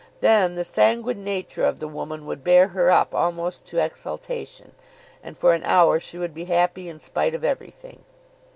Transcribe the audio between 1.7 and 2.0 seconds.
the